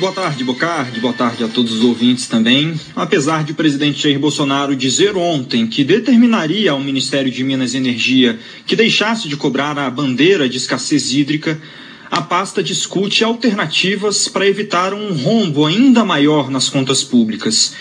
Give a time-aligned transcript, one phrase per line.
[0.00, 0.98] Boa tarde, Bocardi.
[0.98, 2.74] Boa tarde a todos os ouvintes também.
[2.96, 7.76] Apesar de o presidente Jair Bolsonaro dizer ontem que determinaria ao Ministério de Minas e
[7.76, 11.60] Energia que deixasse de cobrar a bandeira de escassez hídrica,
[12.10, 17.74] a pasta discute alternativas para evitar um rombo ainda maior nas contas públicas.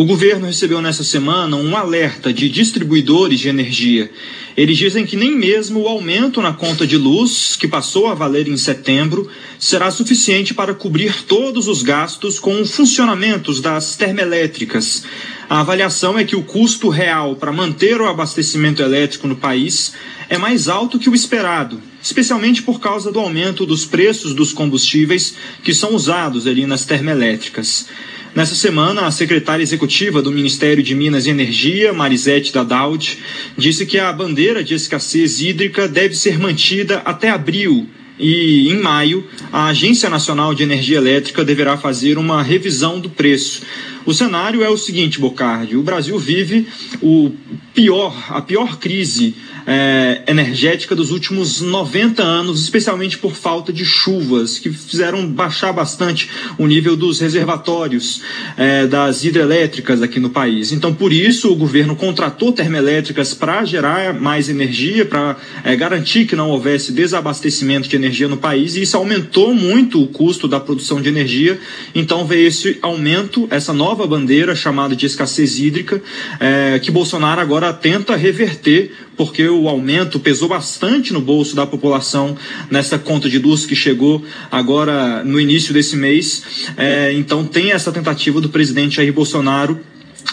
[0.00, 4.10] O governo recebeu nessa semana um alerta de distribuidores de energia.
[4.56, 8.48] Eles dizem que nem mesmo o aumento na conta de luz, que passou a valer
[8.48, 9.28] em setembro,
[9.58, 15.04] será suficiente para cobrir todos os gastos com funcionamentos das termoelétricas.
[15.50, 19.92] A avaliação é que o custo real para manter o abastecimento elétrico no país
[20.30, 25.34] é mais alto que o esperado, especialmente por causa do aumento dos preços dos combustíveis
[25.62, 27.86] que são usados ali nas termoelétricas.
[28.34, 33.18] Nessa semana, a secretária executiva do Ministério de Minas e Energia, Marisete Dadaud,
[33.58, 37.88] disse que a bandeira de escassez hídrica deve ser mantida até abril
[38.20, 43.62] e, em maio, a Agência Nacional de Energia Elétrica deverá fazer uma revisão do preço.
[44.04, 46.68] O cenário é o seguinte, Bocardi: o Brasil vive
[47.00, 47.32] o
[47.74, 49.34] pior, a pior crise
[49.70, 56.28] é, energética dos últimos 90 anos, especialmente por falta de chuvas, que fizeram baixar bastante
[56.58, 58.20] o nível dos reservatórios
[58.56, 60.72] é, das hidrelétricas aqui no país.
[60.72, 66.34] Então, por isso, o governo contratou termoelétricas para gerar mais energia, para é, garantir que
[66.34, 71.00] não houvesse desabastecimento de energia no país, e isso aumentou muito o custo da produção
[71.00, 71.60] de energia.
[71.94, 76.02] Então, veio esse aumento, essa nova bandeira chamada de escassez hídrica,
[76.40, 82.36] é, que Bolsonaro agora tenta reverter, porque o aumento pesou bastante no bolso da população
[82.70, 86.42] nessa conta de luz que chegou agora no início desse mês.
[86.76, 89.80] É, então tem essa tentativa do presidente Jair Bolsonaro.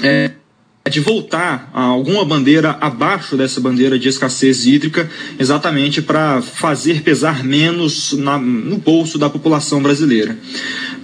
[0.01, 0.31] É,
[0.89, 7.43] de voltar a alguma bandeira abaixo dessa bandeira de escassez hídrica, exatamente para fazer pesar
[7.43, 10.37] menos na, no bolso da população brasileira.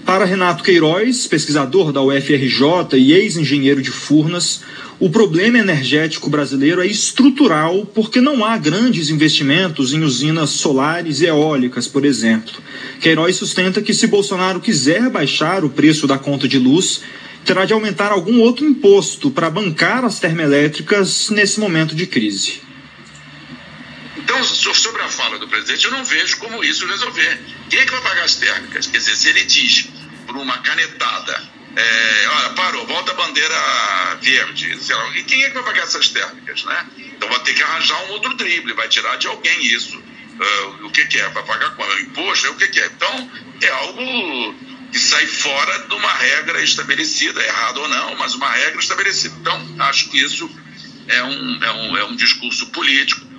[0.06, 4.62] Para Renato Queiroz, pesquisador da UFRJ e ex-engenheiro de Furnas,
[5.00, 11.26] o problema energético brasileiro é estrutural porque não há grandes investimentos em usinas solares e
[11.26, 12.54] eólicas, por exemplo.
[13.00, 17.02] Queiroz sustenta que se Bolsonaro quiser baixar o preço da conta de luz,
[17.46, 22.62] terá de aumentar algum outro imposto para bancar as termoelétricas nesse momento de crise.
[24.18, 27.40] Então, sobre a fala do presidente, eu não vejo como isso resolver.
[27.70, 28.88] Quem é que vai pagar as térmicas?
[28.88, 29.90] Quer dizer, se ele diz
[30.34, 35.48] por uma canetada é, olha, parou, volta a bandeira verde, sei lá, e quem é
[35.48, 36.88] que vai pagar essas térmicas, né?
[36.98, 39.98] Então vai ter que arranjar um outro drible, vai tirar de alguém isso.
[39.98, 41.30] Uh, o que, que, é?
[41.30, 41.76] Vai pagar?
[41.76, 42.48] O imposto?
[42.52, 42.86] O que, que é?
[42.86, 44.56] Então, é algo
[44.92, 49.36] que sai fora de uma regra estabelecida, errado ou não, mas uma regra estabelecida.
[49.40, 50.48] Então, acho que isso
[51.08, 53.33] é um, é um, é um discurso político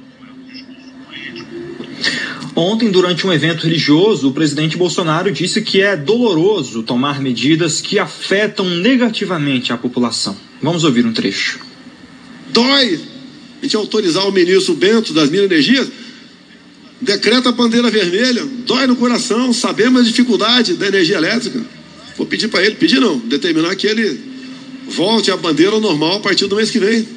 [2.57, 7.99] Ontem, durante um evento religioso, o presidente Bolsonaro disse que é doloroso tomar medidas que
[7.99, 10.37] afetam negativamente a população.
[10.63, 11.59] Vamos ouvir um trecho.
[12.51, 13.01] Dói
[13.61, 15.89] a gente autorizar o ministro Bento das Minas Energias,
[17.01, 21.61] decreta a bandeira vermelha, dói no coração, sabemos a dificuldade da energia elétrica.
[22.17, 24.21] Vou pedir para ele, pedir não, determinar que ele
[24.87, 27.09] volte a bandeira normal a partir do mês que vem.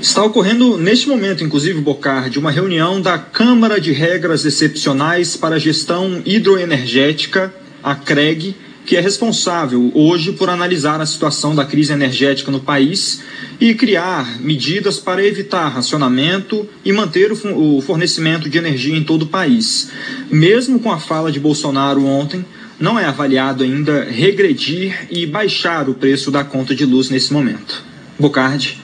[0.00, 5.58] Está ocorrendo neste momento, inclusive, Bocardi, uma reunião da Câmara de Regras Excepcionais para a
[5.58, 7.52] Gestão Hidroenergética,
[7.82, 8.56] a CREG,
[8.86, 13.20] que é responsável hoje por analisar a situação da crise energética no país
[13.60, 19.28] e criar medidas para evitar racionamento e manter o fornecimento de energia em todo o
[19.28, 19.90] país.
[20.30, 22.42] Mesmo com a fala de Bolsonaro ontem,
[22.80, 27.84] não é avaliado ainda regredir e baixar o preço da conta de luz nesse momento.
[28.18, 28.79] Bocardi.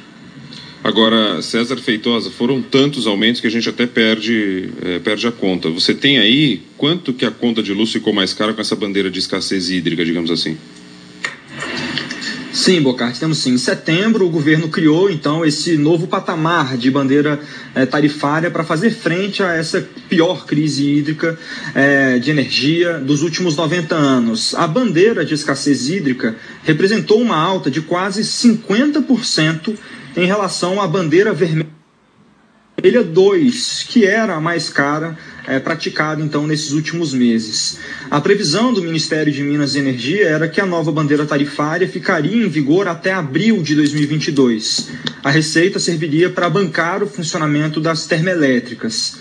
[0.86, 5.68] Agora, César Feitosa, foram tantos aumentos que a gente até perde, é, perde a conta.
[5.68, 9.10] Você tem aí quanto que a conta de luz ficou mais cara com essa bandeira
[9.10, 10.56] de escassez hídrica, digamos assim?
[12.52, 13.54] Sim, Bocart, temos sim.
[13.54, 17.40] Em setembro, o governo criou, então, esse novo patamar de bandeira
[17.74, 21.36] é, tarifária para fazer frente a essa pior crise hídrica
[21.74, 24.54] é, de energia dos últimos 90 anos.
[24.54, 29.74] A bandeira de escassez hídrica representou uma alta de quase 50%
[30.16, 31.76] em relação à bandeira vermelha
[33.04, 35.16] 2, que era a mais cara
[35.46, 37.78] é, praticada então nesses últimos meses.
[38.10, 42.44] A previsão do Ministério de Minas e Energia era que a nova bandeira tarifária ficaria
[42.44, 44.90] em vigor até abril de 2022.
[45.22, 49.16] A receita serviria para bancar o funcionamento das termoelétricas.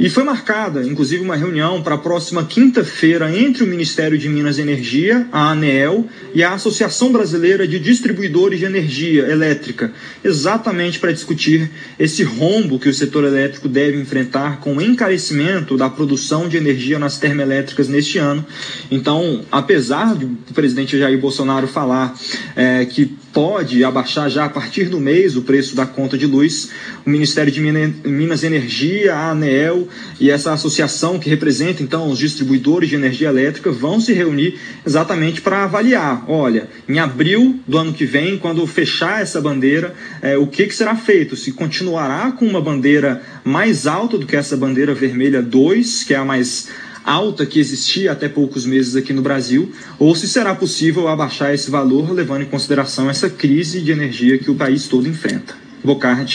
[0.00, 4.56] E foi marcada, inclusive, uma reunião para a próxima quinta-feira entre o Ministério de Minas
[4.56, 9.92] e Energia, a ANEEL, e a Associação Brasileira de Distribuidores de Energia Elétrica,
[10.24, 15.90] exatamente para discutir esse rombo que o setor elétrico deve enfrentar com o encarecimento da
[15.90, 18.42] produção de energia nas termoelétricas neste ano.
[18.90, 22.18] Então, apesar do presidente Jair Bolsonaro falar
[22.56, 26.70] é, que pode abaixar já a partir do mês o preço da conta de luz.
[27.06, 29.88] O Ministério de Minas Energia, a ANEEL
[30.18, 35.40] e essa associação que representa então os distribuidores de energia elétrica vão se reunir exatamente
[35.40, 36.24] para avaliar.
[36.28, 40.74] Olha, em abril do ano que vem, quando fechar essa bandeira, é, o que, que
[40.74, 41.36] será feito?
[41.36, 46.16] Se continuará com uma bandeira mais alta do que essa bandeira vermelha 2, que é
[46.16, 46.68] a mais
[47.04, 51.70] alta que existia até poucos meses aqui no Brasil, ou se será possível abaixar esse
[51.70, 55.54] valor levando em consideração essa crise de energia que o país todo enfrenta.
[55.82, 56.28] Bocardi.